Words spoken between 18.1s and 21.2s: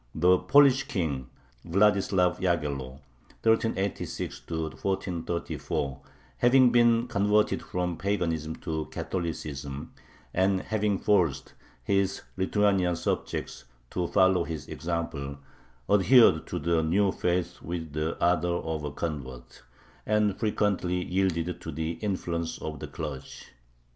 ardor of a convert, and frequently